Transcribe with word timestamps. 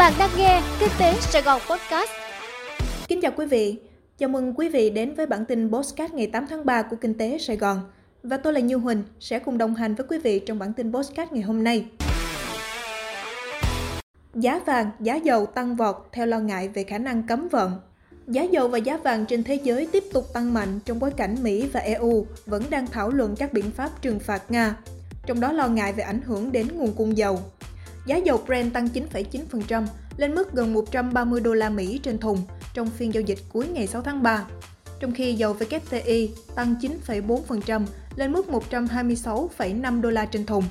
Bạn 0.00 0.12
đang 0.18 0.30
nghe 0.36 0.62
Kinh 0.80 0.88
tế 0.98 1.14
Sài 1.20 1.42
Gòn 1.42 1.60
Podcast. 1.70 2.10
Kính 3.08 3.20
chào 3.20 3.32
quý 3.36 3.46
vị. 3.46 3.78
Chào 4.18 4.28
mừng 4.28 4.54
quý 4.54 4.68
vị 4.68 4.90
đến 4.90 5.14
với 5.14 5.26
bản 5.26 5.44
tin 5.44 5.70
Postcard 5.72 6.14
ngày 6.14 6.26
8 6.26 6.46
tháng 6.50 6.66
3 6.66 6.82
của 6.82 6.96
Kinh 7.00 7.18
tế 7.18 7.38
Sài 7.38 7.56
Gòn. 7.56 7.80
Và 8.22 8.36
tôi 8.36 8.52
là 8.52 8.60
Như 8.60 8.76
Huỳnh 8.76 9.02
sẽ 9.20 9.38
cùng 9.38 9.58
đồng 9.58 9.74
hành 9.74 9.94
với 9.94 10.06
quý 10.10 10.18
vị 10.18 10.38
trong 10.38 10.58
bản 10.58 10.72
tin 10.72 10.92
Postcard 10.92 11.32
ngày 11.32 11.42
hôm 11.42 11.64
nay. 11.64 11.86
Giá 14.34 14.60
vàng, 14.66 14.90
giá 15.00 15.16
dầu 15.16 15.46
tăng 15.46 15.76
vọt 15.76 15.96
theo 16.12 16.26
lo 16.26 16.38
ngại 16.38 16.68
về 16.68 16.84
khả 16.84 16.98
năng 16.98 17.22
cấm 17.22 17.48
vận. 17.48 17.72
Giá 18.28 18.42
dầu 18.42 18.68
và 18.68 18.78
giá 18.78 18.96
vàng 18.96 19.26
trên 19.26 19.44
thế 19.44 19.54
giới 19.54 19.88
tiếp 19.92 20.04
tục 20.12 20.24
tăng 20.32 20.54
mạnh 20.54 20.80
trong 20.84 20.98
bối 20.98 21.10
cảnh 21.10 21.36
Mỹ 21.42 21.68
và 21.72 21.80
EU 21.80 22.26
vẫn 22.46 22.62
đang 22.70 22.86
thảo 22.86 23.10
luận 23.10 23.36
các 23.38 23.52
biện 23.52 23.70
pháp 23.70 24.02
trừng 24.02 24.18
phạt 24.18 24.50
Nga, 24.50 24.76
trong 25.26 25.40
đó 25.40 25.52
lo 25.52 25.68
ngại 25.68 25.92
về 25.92 26.04
ảnh 26.04 26.20
hưởng 26.22 26.52
đến 26.52 26.66
nguồn 26.74 26.92
cung 26.92 27.16
dầu. 27.16 27.40
Giá 28.06 28.16
dầu 28.16 28.42
Brent 28.46 28.72
tăng 28.72 28.86
9,9% 28.86 29.86
lên 30.16 30.34
mức 30.34 30.52
gần 30.52 30.72
130 30.72 31.40
đô 31.40 31.54
la 31.54 31.70
Mỹ 31.70 32.00
trên 32.02 32.18
thùng 32.18 32.42
trong 32.74 32.90
phiên 32.90 33.14
giao 33.14 33.20
dịch 33.20 33.38
cuối 33.52 33.68
ngày 33.68 33.86
6 33.86 34.02
tháng 34.02 34.22
3. 34.22 34.44
Trong 35.00 35.12
khi 35.12 35.34
dầu 35.34 35.56
WTI 35.58 36.28
tăng 36.54 36.74
9,4% 37.06 37.86
lên 38.16 38.32
mức 38.32 38.46
126,5 38.70 40.00
đô 40.00 40.10
la 40.10 40.24
trên 40.24 40.46
thùng. 40.46 40.64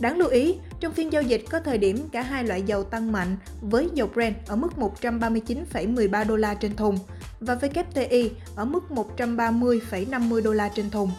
Đáng 0.00 0.18
lưu 0.18 0.28
ý, 0.28 0.54
trong 0.80 0.92
phiên 0.92 1.12
giao 1.12 1.22
dịch 1.22 1.44
có 1.50 1.60
thời 1.60 1.78
điểm 1.78 2.08
cả 2.12 2.22
hai 2.22 2.44
loại 2.44 2.62
dầu 2.62 2.84
tăng 2.84 3.12
mạnh 3.12 3.36
với 3.60 3.88
dầu 3.94 4.08
Brent 4.14 4.36
ở 4.46 4.56
mức 4.56 4.72
139,13 4.76 6.26
đô 6.26 6.36
la 6.36 6.54
trên 6.54 6.76
thùng 6.76 6.98
và 7.40 7.54
WTI 7.54 8.28
ở 8.56 8.64
mức 8.64 8.80
130,50 8.90 10.42
đô 10.42 10.52
la 10.52 10.68
trên 10.68 10.90
thùng. 10.90 11.10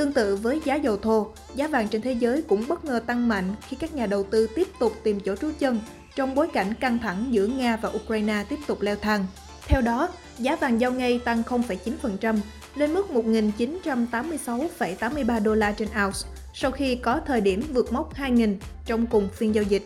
Tương 0.00 0.12
tự 0.12 0.36
với 0.36 0.60
giá 0.64 0.74
dầu 0.74 0.96
thô, 0.96 1.26
giá 1.54 1.68
vàng 1.68 1.88
trên 1.88 2.02
thế 2.02 2.12
giới 2.12 2.42
cũng 2.42 2.64
bất 2.68 2.84
ngờ 2.84 3.00
tăng 3.06 3.28
mạnh 3.28 3.54
khi 3.68 3.76
các 3.80 3.94
nhà 3.94 4.06
đầu 4.06 4.22
tư 4.22 4.46
tiếp 4.54 4.68
tục 4.80 4.92
tìm 5.02 5.20
chỗ 5.20 5.36
trú 5.36 5.50
chân 5.58 5.80
trong 6.16 6.34
bối 6.34 6.48
cảnh 6.52 6.74
căng 6.74 6.98
thẳng 6.98 7.26
giữa 7.30 7.46
Nga 7.46 7.76
và 7.76 7.88
Ukraine 7.88 8.44
tiếp 8.48 8.58
tục 8.66 8.80
leo 8.80 8.96
thang. 8.96 9.26
Theo 9.66 9.80
đó, 9.80 10.08
giá 10.38 10.56
vàng 10.56 10.80
giao 10.80 10.92
ngay 10.92 11.20
tăng 11.24 11.42
0,9% 11.42 12.38
lên 12.74 12.94
mức 12.94 13.06
1.986,83 13.12 15.42
đô 15.42 15.54
la 15.54 15.72
trên 15.72 15.88
ounce 16.04 16.18
sau 16.54 16.70
khi 16.70 16.96
có 16.96 17.20
thời 17.26 17.40
điểm 17.40 17.62
vượt 17.72 17.92
mốc 17.92 18.16
2.000 18.16 18.56
trong 18.86 19.06
cùng 19.06 19.28
phiên 19.28 19.54
giao 19.54 19.64
dịch, 19.64 19.82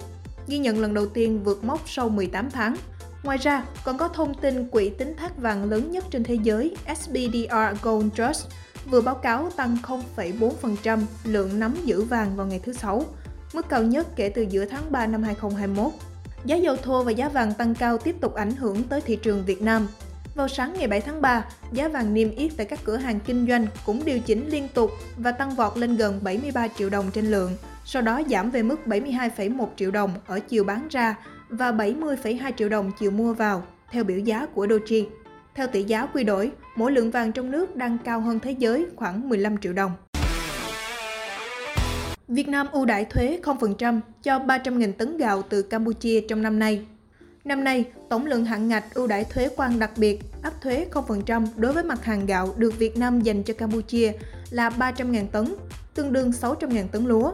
ghi 0.48 0.58
nhận 0.58 0.80
lần 0.80 0.94
đầu 0.94 1.06
tiên 1.06 1.40
vượt 1.44 1.64
mốc 1.64 1.88
sau 1.88 2.08
18 2.08 2.50
tháng. 2.50 2.76
Ngoài 3.22 3.38
ra, 3.38 3.64
còn 3.84 3.98
có 3.98 4.08
thông 4.08 4.34
tin 4.34 4.68
quỹ 4.68 4.88
tính 4.88 5.14
thác 5.16 5.36
vàng 5.36 5.70
lớn 5.70 5.90
nhất 5.90 6.04
trên 6.10 6.24
thế 6.24 6.38
giới 6.42 6.76
SBDR 6.96 7.82
Gold 7.82 8.08
Trust 8.14 8.46
vừa 8.90 9.00
báo 9.00 9.14
cáo 9.14 9.50
tăng 9.56 9.76
0,4% 10.16 11.00
lượng 11.24 11.60
nắm 11.60 11.74
giữ 11.84 12.02
vàng 12.02 12.36
vào 12.36 12.46
ngày 12.46 12.60
thứ 12.64 12.72
Sáu, 12.72 13.04
mức 13.52 13.68
cao 13.68 13.82
nhất 13.82 14.06
kể 14.16 14.28
từ 14.28 14.42
giữa 14.42 14.64
tháng 14.64 14.92
3 14.92 15.06
năm 15.06 15.22
2021. 15.22 15.92
Giá 16.44 16.56
dầu 16.56 16.76
thô 16.76 17.02
và 17.02 17.10
giá 17.10 17.28
vàng 17.28 17.54
tăng 17.54 17.74
cao 17.74 17.98
tiếp 17.98 18.16
tục 18.20 18.34
ảnh 18.34 18.56
hưởng 18.56 18.82
tới 18.82 19.00
thị 19.00 19.16
trường 19.16 19.44
Việt 19.44 19.62
Nam. 19.62 19.88
Vào 20.34 20.48
sáng 20.48 20.74
ngày 20.78 20.88
7 20.88 21.00
tháng 21.00 21.22
3, 21.22 21.44
giá 21.72 21.88
vàng 21.88 22.14
niêm 22.14 22.30
yết 22.30 22.52
tại 22.56 22.66
các 22.66 22.78
cửa 22.84 22.96
hàng 22.96 23.20
kinh 23.20 23.46
doanh 23.48 23.66
cũng 23.86 24.04
điều 24.04 24.18
chỉnh 24.18 24.48
liên 24.48 24.68
tục 24.74 24.90
và 25.16 25.32
tăng 25.32 25.54
vọt 25.54 25.78
lên 25.78 25.96
gần 25.96 26.20
73 26.22 26.68
triệu 26.68 26.90
đồng 26.90 27.10
trên 27.10 27.30
lượng, 27.30 27.56
sau 27.84 28.02
đó 28.02 28.22
giảm 28.30 28.50
về 28.50 28.62
mức 28.62 28.80
72,1 28.86 29.66
triệu 29.76 29.90
đồng 29.90 30.10
ở 30.26 30.40
chiều 30.40 30.64
bán 30.64 30.88
ra 30.90 31.16
và 31.48 31.72
70,2 31.72 32.52
triệu 32.56 32.68
đồng 32.68 32.92
chiều 32.98 33.10
mua 33.10 33.34
vào, 33.34 33.62
theo 33.90 34.04
biểu 34.04 34.18
giá 34.18 34.46
của 34.46 34.66
Doji. 34.66 35.04
Theo 35.54 35.66
tỷ 35.66 35.82
giá 35.82 36.06
quy 36.06 36.24
đổi, 36.24 36.50
mỗi 36.76 36.92
lượng 36.92 37.10
vàng 37.10 37.32
trong 37.32 37.50
nước 37.50 37.76
đang 37.76 37.98
cao 38.04 38.20
hơn 38.20 38.40
thế 38.40 38.50
giới 38.50 38.86
khoảng 38.96 39.28
15 39.28 39.58
triệu 39.58 39.72
đồng. 39.72 39.92
Việt 42.28 42.48
Nam 42.48 42.66
ưu 42.72 42.84
đãi 42.84 43.04
thuế 43.04 43.38
0% 43.42 44.00
cho 44.22 44.38
300.000 44.38 44.92
tấn 44.92 45.16
gạo 45.16 45.42
từ 45.42 45.62
Campuchia 45.62 46.20
trong 46.28 46.42
năm 46.42 46.58
nay. 46.58 46.86
Năm 47.44 47.64
nay, 47.64 47.84
tổng 48.08 48.26
lượng 48.26 48.44
hạn 48.44 48.68
ngạch 48.68 48.94
ưu 48.94 49.06
đãi 49.06 49.24
thuế 49.24 49.48
quan 49.56 49.78
đặc 49.78 49.90
biệt 49.96 50.20
áp 50.42 50.52
thuế 50.62 50.86
0% 50.92 51.46
đối 51.56 51.72
với 51.72 51.84
mặt 51.84 52.04
hàng 52.04 52.26
gạo 52.26 52.54
được 52.56 52.78
Việt 52.78 52.98
Nam 52.98 53.20
dành 53.20 53.42
cho 53.42 53.54
Campuchia 53.54 54.12
là 54.50 54.70
300.000 54.70 55.26
tấn, 55.26 55.54
tương 55.94 56.12
đương 56.12 56.30
600.000 56.30 56.88
tấn 56.88 57.06
lúa. 57.06 57.32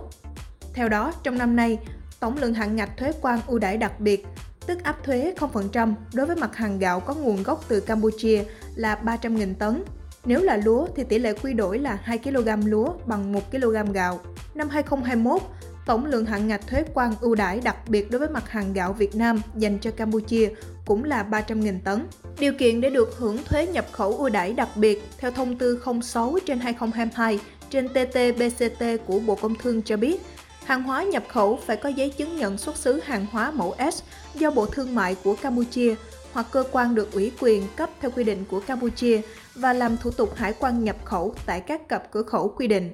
Theo 0.74 0.88
đó, 0.88 1.12
trong 1.22 1.38
năm 1.38 1.56
nay, 1.56 1.78
tổng 2.20 2.36
lượng 2.38 2.54
hạn 2.54 2.76
ngạch 2.76 2.96
thuế 2.96 3.12
quan 3.20 3.40
ưu 3.46 3.58
đãi 3.58 3.76
đặc 3.76 4.00
biệt 4.00 4.26
tức 4.66 4.82
áp 4.82 5.04
thuế 5.04 5.34
0% 5.38 5.94
đối 6.14 6.26
với 6.26 6.36
mặt 6.36 6.56
hàng 6.56 6.78
gạo 6.78 7.00
có 7.00 7.14
nguồn 7.14 7.42
gốc 7.42 7.64
từ 7.68 7.80
Campuchia 7.80 8.44
là 8.74 8.98
300.000 9.04 9.54
tấn. 9.54 9.82
Nếu 10.24 10.42
là 10.42 10.56
lúa 10.56 10.86
thì 10.96 11.04
tỷ 11.04 11.18
lệ 11.18 11.32
quy 11.32 11.52
đổi 11.52 11.78
là 11.78 11.98
2 12.02 12.18
kg 12.18 12.48
lúa 12.64 12.92
bằng 13.06 13.32
1 13.32 13.50
kg 13.50 13.92
gạo. 13.92 14.20
Năm 14.54 14.68
2021, 14.68 15.42
tổng 15.86 16.06
lượng 16.06 16.24
hạn 16.24 16.48
ngạch 16.48 16.66
thuế 16.66 16.84
quan 16.94 17.12
ưu 17.20 17.34
đãi 17.34 17.60
đặc 17.60 17.76
biệt 17.88 18.10
đối 18.10 18.18
với 18.18 18.28
mặt 18.28 18.50
hàng 18.50 18.72
gạo 18.72 18.92
Việt 18.92 19.14
Nam 19.14 19.42
dành 19.56 19.78
cho 19.78 19.90
Campuchia 19.90 20.48
cũng 20.86 21.04
là 21.04 21.26
300.000 21.30 21.78
tấn. 21.84 22.06
Điều 22.38 22.52
kiện 22.52 22.80
để 22.80 22.90
được 22.90 23.18
hưởng 23.18 23.38
thuế 23.44 23.66
nhập 23.66 23.86
khẩu 23.92 24.16
ưu 24.16 24.28
đãi 24.28 24.52
đặc 24.52 24.68
biệt 24.76 25.04
theo 25.18 25.30
thông 25.30 25.58
tư 25.58 25.82
06 26.02 26.38
trên 26.46 26.58
2022 26.58 27.40
trên 27.70 27.86
TT-BCT 27.86 28.98
của 29.06 29.18
Bộ 29.18 29.34
Công 29.34 29.54
Thương 29.54 29.82
cho 29.82 29.96
biết 29.96 30.20
Hàng 30.70 30.82
hóa 30.82 31.02
nhập 31.02 31.24
khẩu 31.28 31.56
phải 31.56 31.76
có 31.76 31.88
giấy 31.88 32.10
chứng 32.10 32.36
nhận 32.36 32.58
xuất 32.58 32.76
xứ 32.76 33.00
hàng 33.04 33.26
hóa 33.32 33.50
mẫu 33.50 33.74
S 33.92 34.02
do 34.34 34.50
Bộ 34.50 34.66
Thương 34.66 34.94
mại 34.94 35.16
của 35.24 35.36
Campuchia 35.42 35.94
hoặc 36.32 36.46
cơ 36.50 36.64
quan 36.72 36.94
được 36.94 37.12
ủy 37.12 37.32
quyền 37.40 37.62
cấp 37.76 37.90
theo 38.00 38.10
quy 38.10 38.24
định 38.24 38.44
của 38.50 38.60
Campuchia 38.60 39.20
và 39.54 39.72
làm 39.72 39.96
thủ 39.96 40.10
tục 40.10 40.34
hải 40.34 40.52
quan 40.52 40.84
nhập 40.84 40.96
khẩu 41.04 41.34
tại 41.46 41.60
các 41.60 41.88
cặp 41.88 42.10
cửa 42.10 42.22
khẩu 42.22 42.48
quy 42.48 42.68
định. 42.68 42.90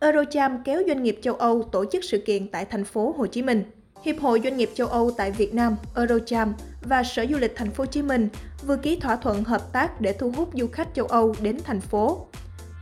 Eurocharm 0.00 0.54
kéo 0.64 0.82
doanh 0.86 1.02
nghiệp 1.02 1.18
châu 1.22 1.34
Âu 1.34 1.62
tổ 1.62 1.84
chức 1.92 2.04
sự 2.04 2.18
kiện 2.26 2.48
tại 2.48 2.64
thành 2.64 2.84
phố 2.84 3.14
Hồ 3.18 3.26
Chí 3.26 3.42
Minh. 3.42 3.64
Hiệp 4.02 4.20
hội 4.20 4.40
Doanh 4.44 4.56
nghiệp 4.56 4.70
châu 4.74 4.86
Âu 4.86 5.10
tại 5.10 5.30
Việt 5.30 5.54
Nam, 5.54 5.76
Eurocharm 5.96 6.52
và 6.82 7.02
Sở 7.02 7.26
Du 7.30 7.36
lịch 7.38 7.52
Thành 7.56 7.70
phố 7.70 7.82
Hồ 7.82 7.86
Chí 7.86 8.02
Minh 8.02 8.28
vừa 8.66 8.76
ký 8.76 8.96
thỏa 8.96 9.16
thuận 9.16 9.44
hợp 9.44 9.72
tác 9.72 10.00
để 10.00 10.12
thu 10.12 10.32
hút 10.36 10.48
du 10.54 10.66
khách 10.66 10.88
châu 10.94 11.06
Âu 11.06 11.34
đến 11.40 11.58
thành 11.64 11.80
phố. 11.80 12.26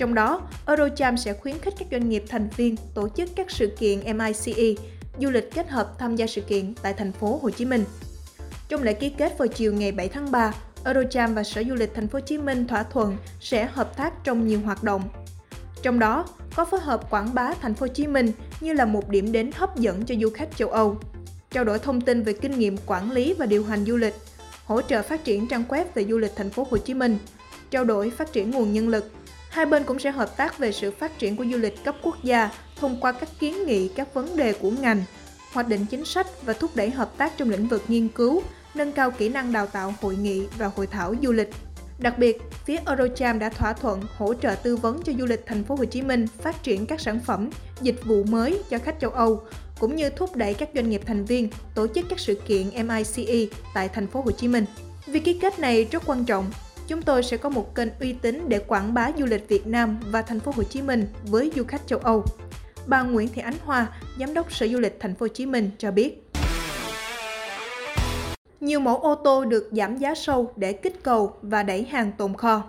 Trong 0.01 0.15
đó, 0.15 0.41
Eurocharm 0.67 1.17
sẽ 1.17 1.35
khuyến 1.35 1.59
khích 1.59 1.75
các 1.79 1.89
doanh 1.91 2.09
nghiệp 2.09 2.25
thành 2.29 2.49
viên 2.57 2.77
tổ 2.95 3.09
chức 3.09 3.31
các 3.37 3.51
sự 3.51 3.67
kiện 3.79 4.19
MICE, 4.19 4.83
du 5.19 5.31
lịch 5.31 5.55
kết 5.55 5.69
hợp 5.69 5.99
tham 5.99 6.17
gia 6.17 6.27
sự 6.27 6.41
kiện 6.41 6.75
tại 6.83 6.95
thành 6.95 7.13
phố 7.13 7.41
Hồ 7.43 7.51
Chí 7.51 7.65
Minh. 7.65 7.85
Trong 8.69 8.83
lễ 8.83 8.93
ký 8.93 9.11
kết 9.11 9.39
vào 9.39 9.49
chiều 9.49 9.73
ngày 9.73 9.93
7 9.93 10.09
tháng 10.09 10.31
3, 10.31 10.55
Eurocharm 10.85 11.35
và 11.35 11.43
Sở 11.43 11.63
Du 11.69 11.75
lịch 11.75 11.95
Thành 11.95 12.09
phố 12.09 12.19
Hồ 12.19 12.25
Chí 12.27 12.39
Minh 12.39 12.67
thỏa 12.67 12.83
thuận 12.83 13.17
sẽ 13.41 13.69
hợp 13.73 13.97
tác 13.97 14.25
trong 14.25 14.47
nhiều 14.47 14.61
hoạt 14.65 14.83
động. 14.83 15.03
Trong 15.83 15.99
đó, 15.99 16.27
có 16.57 16.65
phối 16.65 16.81
hợp 16.81 17.11
quảng 17.11 17.35
bá 17.35 17.55
Thành 17.55 17.75
phố 17.75 17.87
Hồ 17.87 17.93
Chí 17.95 18.07
Minh 18.07 18.33
như 18.61 18.73
là 18.73 18.85
một 18.85 19.09
điểm 19.09 19.33
đến 19.33 19.51
hấp 19.55 19.77
dẫn 19.77 20.05
cho 20.05 20.15
du 20.21 20.31
khách 20.35 20.57
châu 20.57 20.69
Âu, 20.69 20.97
trao 21.51 21.65
đổi 21.65 21.79
thông 21.79 22.01
tin 22.01 22.23
về 22.23 22.33
kinh 22.33 22.59
nghiệm 22.59 22.77
quản 22.87 23.13
lý 23.13 23.35
và 23.35 23.47
điều 23.47 23.65
hành 23.65 23.85
du 23.85 23.97
lịch, 23.97 24.15
hỗ 24.65 24.83
trợ 24.83 25.03
phát 25.03 25.25
triển 25.25 25.49
trang 25.49 25.65
web 25.69 25.85
về 25.95 26.05
du 26.05 26.19
lịch 26.19 26.33
Thành 26.37 26.51
phố 26.51 26.67
Hồ 26.71 26.77
Chí 26.77 26.95
Minh, 26.95 27.19
trao 27.71 27.85
đổi 27.85 28.11
phát 28.11 28.33
triển 28.33 28.51
nguồn 28.51 28.73
nhân 28.73 28.89
lực, 28.89 29.13
Hai 29.51 29.67
bên 29.67 29.85
cũng 29.85 29.99
sẽ 29.99 30.11
hợp 30.11 30.37
tác 30.37 30.59
về 30.59 30.73
sự 30.73 30.91
phát 30.91 31.19
triển 31.19 31.37
của 31.37 31.45
du 31.53 31.59
lịch 31.59 31.85
cấp 31.85 31.95
quốc 32.03 32.25
gia 32.25 32.51
thông 32.77 33.01
qua 33.01 33.13
các 33.13 33.29
kiến 33.39 33.67
nghị 33.67 33.89
các 33.89 34.15
vấn 34.15 34.37
đề 34.37 34.53
của 34.53 34.71
ngành, 34.71 35.03
hoạch 35.53 35.69
định 35.69 35.87
chính 35.91 36.05
sách 36.05 36.27
và 36.43 36.53
thúc 36.53 36.71
đẩy 36.75 36.91
hợp 36.91 37.13
tác 37.17 37.33
trong 37.37 37.51
lĩnh 37.51 37.69
vực 37.69 37.83
nghiên 37.89 38.09
cứu, 38.09 38.43
nâng 38.75 38.93
cao 38.93 39.11
kỹ 39.11 39.29
năng 39.29 39.53
đào 39.53 39.67
tạo 39.67 39.95
hội 40.01 40.17
nghị 40.17 40.47
và 40.59 40.71
hội 40.77 40.87
thảo 40.87 41.15
du 41.23 41.33
lịch. 41.33 41.51
Đặc 41.99 42.19
biệt, 42.19 42.43
phía 42.65 42.79
Eurocharm 42.87 43.39
đã 43.39 43.49
thỏa 43.49 43.73
thuận 43.73 44.03
hỗ 44.17 44.35
trợ 44.35 44.55
tư 44.55 44.77
vấn 44.77 45.03
cho 45.03 45.13
du 45.19 45.27
lịch 45.27 45.47
thành 45.47 45.65
phố 45.65 45.75
Hồ 45.75 45.85
Chí 45.85 46.03
Minh 46.03 46.27
phát 46.27 46.63
triển 46.63 46.87
các 46.87 47.01
sản 47.01 47.21
phẩm, 47.27 47.51
dịch 47.81 48.05
vụ 48.05 48.25
mới 48.25 48.63
cho 48.71 48.79
khách 48.79 49.01
châu 49.01 49.11
Âu, 49.11 49.43
cũng 49.79 49.97
như 49.97 50.11
thúc 50.11 50.37
đẩy 50.37 50.55
các 50.55 50.69
doanh 50.75 50.91
nghiệp 50.91 51.03
thành 51.07 51.25
viên 51.25 51.49
tổ 51.75 51.87
chức 51.87 52.07
các 52.11 52.21
sự 52.21 52.35
kiện 52.35 52.89
MICE 52.89 53.47
tại 53.75 53.89
thành 53.89 54.07
phố 54.07 54.21
Hồ 54.21 54.31
Chí 54.31 54.49
Minh. 54.49 54.65
Việc 55.07 55.25
ký 55.25 55.35
kết 55.35 55.59
này 55.59 55.85
rất 55.85 56.03
quan 56.07 56.25
trọng 56.25 56.51
chúng 56.91 57.03
tôi 57.03 57.23
sẽ 57.23 57.37
có 57.37 57.49
một 57.49 57.75
kênh 57.75 57.89
uy 58.01 58.13
tín 58.13 58.45
để 58.49 58.59
quảng 58.59 58.95
bá 58.95 59.11
du 59.19 59.27
lịch 59.27 59.49
Việt 59.49 59.67
Nam 59.67 59.99
và 60.11 60.23
thành 60.23 60.41
phố 60.41 60.53
Hồ 60.57 60.63
Chí 60.63 60.83
Minh 60.83 61.07
với 61.25 61.53
du 61.57 61.65
khách 61.65 61.87
châu 61.87 61.99
Âu. 61.99 62.25
Bà 62.87 63.03
Nguyễn 63.03 63.29
Thị 63.29 63.43
Ánh 63.43 63.55
Hoa, 63.65 63.87
giám 64.19 64.35
đốc 64.35 64.53
Sở 64.53 64.69
Du 64.69 64.79
lịch 64.79 64.97
thành 65.01 65.15
phố 65.15 65.25
Hồ 65.25 65.29
Chí 65.29 65.47
Minh 65.47 65.71
cho 65.79 65.91
biết. 65.91 66.31
Nhiều 68.61 68.81
mẫu 68.81 68.97
ô 68.97 69.15
tô 69.15 69.45
được 69.45 69.71
giảm 69.73 69.97
giá 69.97 70.15
sâu 70.15 70.53
để 70.57 70.73
kích 70.73 71.03
cầu 71.03 71.37
và 71.43 71.63
đẩy 71.63 71.85
hàng 71.85 72.13
tồn 72.19 72.35
kho. 72.35 72.63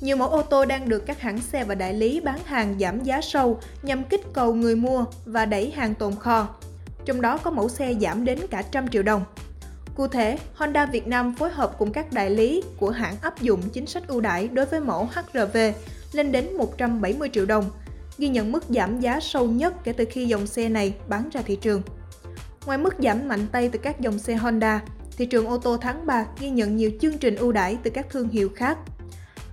Nhiều 0.00 0.16
mẫu 0.16 0.28
ô 0.28 0.42
tô 0.42 0.64
đang 0.64 0.88
được 0.88 1.06
các 1.06 1.20
hãng 1.20 1.38
xe 1.38 1.64
và 1.64 1.74
đại 1.74 1.94
lý 1.94 2.20
bán 2.20 2.38
hàng 2.44 2.76
giảm 2.80 3.02
giá 3.02 3.20
sâu 3.20 3.60
nhằm 3.82 4.04
kích 4.04 4.22
cầu 4.32 4.54
người 4.54 4.76
mua 4.76 5.04
và 5.26 5.46
đẩy 5.46 5.70
hàng 5.70 5.94
tồn 5.94 6.14
kho. 6.16 6.48
Trong 7.04 7.20
đó 7.20 7.38
có 7.38 7.50
mẫu 7.50 7.68
xe 7.68 7.94
giảm 8.00 8.24
đến 8.24 8.38
cả 8.50 8.62
trăm 8.62 8.88
triệu 8.88 9.02
đồng. 9.02 9.24
Cụ 10.00 10.08
thể, 10.08 10.38
Honda 10.54 10.86
Việt 10.86 11.06
Nam 11.06 11.34
phối 11.34 11.50
hợp 11.50 11.78
cùng 11.78 11.92
các 11.92 12.12
đại 12.12 12.30
lý 12.30 12.62
của 12.76 12.90
hãng 12.90 13.16
áp 13.22 13.40
dụng 13.40 13.62
chính 13.72 13.86
sách 13.86 14.02
ưu 14.06 14.20
đãi 14.20 14.48
đối 14.48 14.66
với 14.66 14.80
mẫu 14.80 15.08
HRV 15.14 15.56
lên 16.12 16.32
đến 16.32 16.56
170 16.56 17.28
triệu 17.32 17.46
đồng, 17.46 17.70
ghi 18.18 18.28
nhận 18.28 18.52
mức 18.52 18.64
giảm 18.68 19.00
giá 19.00 19.20
sâu 19.20 19.46
nhất 19.46 19.74
kể 19.84 19.92
từ 19.92 20.04
khi 20.10 20.26
dòng 20.26 20.46
xe 20.46 20.68
này 20.68 20.94
bán 21.08 21.28
ra 21.32 21.42
thị 21.42 21.56
trường. 21.56 21.82
Ngoài 22.66 22.78
mức 22.78 22.94
giảm 22.98 23.28
mạnh 23.28 23.46
tay 23.52 23.68
từ 23.68 23.78
các 23.78 24.00
dòng 24.00 24.18
xe 24.18 24.34
Honda, 24.34 24.82
thị 25.16 25.26
trường 25.26 25.46
ô 25.46 25.58
tô 25.58 25.76
tháng 25.76 26.06
3 26.06 26.26
ghi 26.40 26.50
nhận 26.50 26.76
nhiều 26.76 26.90
chương 27.00 27.18
trình 27.18 27.36
ưu 27.36 27.52
đãi 27.52 27.78
từ 27.82 27.90
các 27.90 28.06
thương 28.10 28.28
hiệu 28.28 28.48
khác. 28.56 28.78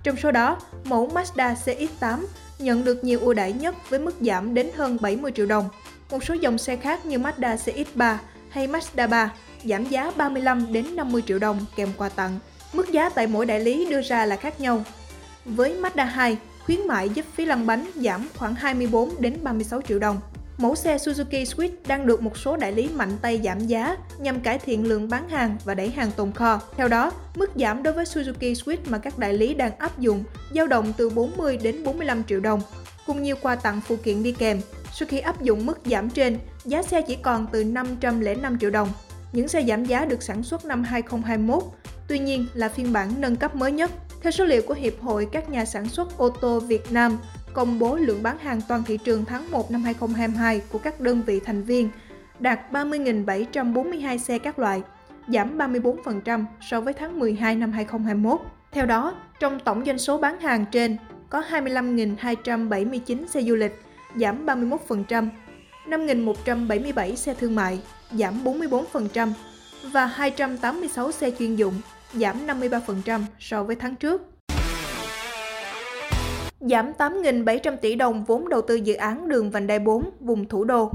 Trong 0.02 0.16
số 0.16 0.30
đó, 0.30 0.60
mẫu 0.84 1.08
Mazda 1.08 1.54
CX-8 1.54 2.24
nhận 2.58 2.84
được 2.84 3.04
nhiều 3.04 3.20
ưu 3.20 3.34
đãi 3.34 3.52
nhất 3.52 3.74
với 3.90 4.00
mức 4.00 4.14
giảm 4.20 4.54
đến 4.54 4.70
hơn 4.76 4.98
70 5.00 5.32
triệu 5.34 5.46
đồng. 5.46 5.68
Một 6.10 6.24
số 6.24 6.34
dòng 6.34 6.58
xe 6.58 6.76
khác 6.76 7.06
như 7.06 7.18
Mazda 7.18 7.56
CX-3 7.56 8.16
hay 8.50 8.68
Mazda 8.68 9.08
3 9.08 9.32
giảm 9.64 9.84
giá 9.84 10.12
35 10.16 10.72
đến 10.72 10.96
50 10.96 11.22
triệu 11.26 11.38
đồng 11.38 11.66
kèm 11.76 11.88
quà 11.96 12.08
tặng. 12.08 12.38
Mức 12.72 12.92
giá 12.92 13.08
tại 13.08 13.26
mỗi 13.26 13.46
đại 13.46 13.60
lý 13.60 13.90
đưa 13.90 14.02
ra 14.02 14.24
là 14.24 14.36
khác 14.36 14.60
nhau. 14.60 14.84
Với 15.44 15.74
Mazda 15.82 16.04
2, 16.04 16.38
khuyến 16.64 16.86
mại 16.86 17.08
giúp 17.08 17.26
phí 17.34 17.44
lăn 17.44 17.66
bánh 17.66 17.90
giảm 17.94 18.28
khoảng 18.36 18.54
24 18.54 19.10
đến 19.20 19.38
36 19.42 19.82
triệu 19.82 19.98
đồng. 19.98 20.20
Mẫu 20.58 20.74
xe 20.74 20.96
Suzuki 20.96 21.44
Swift 21.44 21.70
đang 21.86 22.06
được 22.06 22.22
một 22.22 22.38
số 22.38 22.56
đại 22.56 22.72
lý 22.72 22.88
mạnh 22.88 23.12
tay 23.22 23.40
giảm 23.44 23.66
giá 23.66 23.96
nhằm 24.18 24.40
cải 24.40 24.58
thiện 24.58 24.88
lượng 24.88 25.08
bán 25.08 25.28
hàng 25.28 25.56
và 25.64 25.74
đẩy 25.74 25.90
hàng 25.90 26.10
tồn 26.16 26.32
kho. 26.32 26.60
Theo 26.76 26.88
đó, 26.88 27.12
mức 27.34 27.50
giảm 27.56 27.82
đối 27.82 27.94
với 27.94 28.04
Suzuki 28.04 28.54
Swift 28.54 28.78
mà 28.88 28.98
các 28.98 29.18
đại 29.18 29.32
lý 29.32 29.54
đang 29.54 29.78
áp 29.78 29.98
dụng 29.98 30.24
dao 30.54 30.66
động 30.66 30.92
từ 30.96 31.10
40 31.10 31.56
đến 31.62 31.84
45 31.84 32.24
triệu 32.24 32.40
đồng, 32.40 32.60
cùng 33.06 33.22
nhiều 33.22 33.36
quà 33.42 33.54
tặng 33.56 33.80
phụ 33.80 33.96
kiện 33.96 34.22
đi 34.22 34.32
kèm. 34.32 34.60
Sau 34.92 35.08
khi 35.08 35.18
áp 35.18 35.42
dụng 35.42 35.66
mức 35.66 35.78
giảm 35.84 36.10
trên, 36.10 36.38
giá 36.64 36.82
xe 36.82 37.02
chỉ 37.02 37.16
còn 37.16 37.46
từ 37.52 37.64
505 37.64 38.58
triệu 38.58 38.70
đồng. 38.70 38.88
Những 39.32 39.48
xe 39.48 39.64
giảm 39.64 39.84
giá 39.84 40.04
được 40.04 40.22
sản 40.22 40.42
xuất 40.42 40.64
năm 40.64 40.84
2021, 40.84 41.62
tuy 42.08 42.18
nhiên 42.18 42.46
là 42.54 42.68
phiên 42.68 42.92
bản 42.92 43.10
nâng 43.18 43.36
cấp 43.36 43.54
mới 43.54 43.72
nhất. 43.72 43.90
Theo 44.22 44.30
số 44.30 44.44
liệu 44.44 44.62
của 44.62 44.74
Hiệp 44.74 45.00
hội 45.00 45.28
các 45.32 45.50
nhà 45.50 45.64
sản 45.64 45.88
xuất 45.88 46.18
ô 46.18 46.28
tô 46.28 46.60
Việt 46.60 46.92
Nam, 46.92 47.18
công 47.52 47.78
bố 47.78 47.96
lượng 47.96 48.22
bán 48.22 48.38
hàng 48.38 48.60
toàn 48.68 48.82
thị 48.86 48.98
trường 49.04 49.24
tháng 49.24 49.50
1 49.50 49.70
năm 49.70 49.82
2022 49.82 50.60
của 50.72 50.78
các 50.78 51.00
đơn 51.00 51.22
vị 51.26 51.40
thành 51.44 51.62
viên 51.62 51.90
đạt 52.38 52.72
30.742 52.72 54.18
xe 54.18 54.38
các 54.38 54.58
loại, 54.58 54.82
giảm 55.28 55.58
34% 55.58 56.44
so 56.60 56.80
với 56.80 56.92
tháng 56.92 57.18
12 57.18 57.56
năm 57.56 57.72
2021. 57.72 58.40
Theo 58.72 58.86
đó, 58.86 59.14
trong 59.40 59.60
tổng 59.60 59.84
doanh 59.84 59.98
số 59.98 60.18
bán 60.18 60.40
hàng 60.40 60.64
trên 60.72 60.96
có 61.30 61.42
25.279 61.50 63.26
xe 63.26 63.42
du 63.42 63.54
lịch, 63.54 63.82
giảm 64.16 64.46
31%, 64.46 65.28
5.177 65.88 67.14
xe 67.14 67.34
thương 67.34 67.54
mại, 67.54 67.80
giảm 68.12 68.44
44% 68.44 69.32
và 69.92 70.06
286 70.06 71.12
xe 71.12 71.30
chuyên 71.38 71.56
dụng, 71.56 71.74
giảm 72.14 72.46
53% 72.46 73.20
so 73.38 73.64
với 73.64 73.76
tháng 73.76 73.96
trước 73.96 74.22
giảm 76.60 76.92
8.700 76.98 77.76
tỷ 77.76 77.94
đồng 77.94 78.24
vốn 78.24 78.48
đầu 78.48 78.62
tư 78.62 78.74
dự 78.74 78.94
án 78.94 79.28
đường 79.28 79.50
vành 79.50 79.66
đai 79.66 79.78
4 79.78 80.10
vùng 80.20 80.48
thủ 80.48 80.64
đô. 80.64 80.90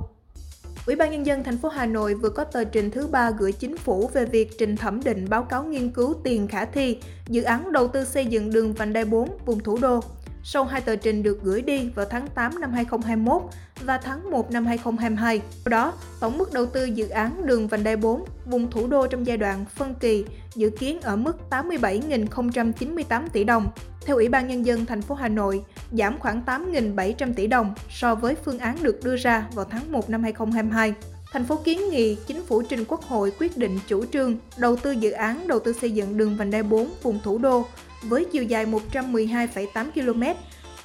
Ủy 0.85 0.95
ban 0.95 1.11
nhân 1.11 1.25
dân 1.25 1.43
thành 1.43 1.57
phố 1.57 1.69
Hà 1.69 1.85
Nội 1.85 2.13
vừa 2.13 2.29
có 2.29 2.43
tờ 2.43 2.63
trình 2.63 2.91
thứ 2.91 3.07
ba 3.07 3.31
gửi 3.31 3.51
chính 3.51 3.77
phủ 3.77 4.09
về 4.13 4.25
việc 4.25 4.57
trình 4.57 4.75
thẩm 4.75 5.03
định 5.03 5.25
báo 5.29 5.43
cáo 5.43 5.63
nghiên 5.63 5.89
cứu 5.89 6.13
tiền 6.23 6.47
khả 6.47 6.65
thi 6.65 6.97
dự 7.27 7.43
án 7.43 7.71
đầu 7.71 7.87
tư 7.87 8.03
xây 8.03 8.25
dựng 8.25 8.51
đường 8.51 8.73
vành 8.73 8.93
đai 8.93 9.05
4 9.05 9.29
vùng 9.45 9.59
thủ 9.59 9.77
đô 9.81 9.99
sau 10.43 10.63
hai 10.63 10.81
tờ 10.81 10.95
trình 10.95 11.23
được 11.23 11.39
gửi 11.43 11.61
đi 11.61 11.89
vào 11.95 12.05
tháng 12.09 12.27
8 12.35 12.61
năm 12.61 12.71
2021 12.71 13.41
và 13.85 13.97
tháng 13.97 14.31
1 14.31 14.51
năm 14.51 14.65
2022. 14.65 15.41
Sau 15.65 15.69
đó, 15.69 15.93
tổng 16.19 16.37
mức 16.37 16.53
đầu 16.53 16.65
tư 16.65 16.85
dự 16.85 17.09
án 17.09 17.45
đường 17.45 17.67
vành 17.67 17.83
đai 17.83 17.95
4 17.95 18.25
vùng 18.45 18.71
thủ 18.71 18.87
đô 18.87 19.07
trong 19.07 19.27
giai 19.27 19.37
đoạn 19.37 19.65
phân 19.75 19.95
kỳ 19.95 20.25
dự 20.55 20.69
kiến 20.69 21.01
ở 21.01 21.15
mức 21.15 21.37
87.098 21.49 23.27
tỷ 23.33 23.43
đồng. 23.43 23.69
Theo 24.05 24.15
Ủy 24.15 24.29
ban 24.29 24.47
Nhân 24.47 24.65
dân 24.65 24.85
thành 24.85 25.01
phố 25.01 25.15
Hà 25.15 25.27
Nội, 25.27 25.63
giảm 25.91 26.19
khoảng 26.19 26.43
8.700 26.45 27.33
tỷ 27.33 27.47
đồng 27.47 27.73
so 27.89 28.15
với 28.15 28.35
phương 28.35 28.59
án 28.59 28.77
được 28.81 29.03
đưa 29.03 29.15
ra 29.15 29.47
vào 29.53 29.65
tháng 29.65 29.91
1 29.91 30.09
năm 30.09 30.23
2022 30.23 30.93
thành 31.33 31.45
phố 31.45 31.55
kiến 31.63 31.89
nghị 31.89 32.15
chính 32.15 32.45
phủ 32.45 32.61
trình 32.61 32.85
Quốc 32.87 33.03
hội 33.03 33.31
quyết 33.39 33.57
định 33.57 33.79
chủ 33.87 34.05
trương 34.05 34.37
đầu 34.57 34.75
tư 34.75 34.91
dự 34.91 35.11
án 35.11 35.47
đầu 35.47 35.59
tư 35.59 35.73
xây 35.73 35.91
dựng 35.91 36.17
đường 36.17 36.37
vành 36.37 36.51
đai 36.51 36.63
4 36.63 36.89
vùng 37.03 37.19
thủ 37.23 37.37
đô 37.37 37.65
với 38.03 38.25
chiều 38.31 38.43
dài 38.43 38.65
112,8 38.65 39.91
km, 39.91 40.23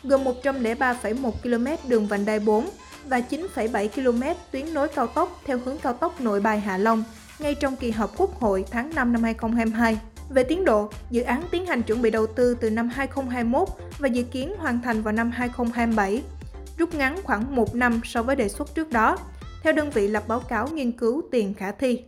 gồm 0.09 0.25
103,1 0.25 1.31
km 1.43 1.89
đường 1.89 2.07
vành 2.07 2.25
đai 2.25 2.41
4 2.41 2.69
và 3.07 3.21
9,7 3.31 3.89
km 3.89 4.23
tuyến 4.51 4.75
nối 4.75 4.89
cao 4.89 5.07
tốc 5.07 5.41
theo 5.45 5.59
hướng 5.65 5.79
cao 5.79 5.93
tốc 5.93 6.21
Nội 6.21 6.41
Bài 6.41 6.61
Hạ 6.61 6.79
Long 6.79 7.05
ngay 7.39 7.55
trong 7.55 7.77
kỳ 7.77 7.91
họp 7.91 8.17
Quốc 8.17 8.41
hội 8.41 8.65
tháng 8.71 8.95
5 8.95 9.13
năm 9.13 9.23
2022. 9.23 9.99
Về 10.29 10.43
tiến 10.43 10.65
độ, 10.65 10.91
dự 11.11 11.23
án 11.23 11.43
tiến 11.51 11.67
hành 11.67 11.83
chuẩn 11.83 12.03
bị 12.03 12.11
đầu 12.11 12.27
tư 12.27 12.57
từ 12.61 12.71
năm 12.71 12.89
2021 12.89 13.69
và 13.99 14.09
dự 14.09 14.23
kiến 14.23 14.55
hoàn 14.59 14.83
thành 14.83 15.03
vào 15.03 15.13
năm 15.13 15.31
2027, 15.31 16.23
rút 16.79 16.95
ngắn 16.95 17.17
khoảng 17.25 17.57
1 17.57 17.75
năm 17.75 18.01
so 18.05 18.23
với 18.23 18.37
đề 18.37 18.49
xuất 18.49 18.75
trước 18.75 18.91
đó, 18.91 19.19
theo 19.63 19.73
đơn 19.73 19.91
vị 19.91 20.09
lập 20.09 20.29
báo 20.29 20.41
cáo 20.41 20.69
nghiên 20.69 20.93
cứu 20.93 21.23
tiền 21.31 21.55
khả 21.55 21.73
thi. 21.73 22.03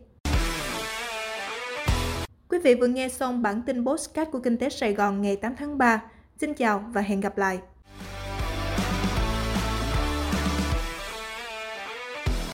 Quý 2.48 2.58
vị 2.58 2.74
vừa 2.74 2.86
nghe 2.86 3.08
xong 3.08 3.42
bản 3.42 3.62
tin 3.62 3.84
postcard 3.84 4.30
của 4.30 4.38
Kinh 4.38 4.58
tế 4.58 4.68
Sài 4.68 4.94
Gòn 4.94 5.22
ngày 5.22 5.36
8 5.36 5.56
tháng 5.56 5.78
3. 5.78 6.02
Xin 6.40 6.54
chào 6.54 6.84
và 6.92 7.00
hẹn 7.00 7.20
gặp 7.20 7.38
lại! 7.38 7.58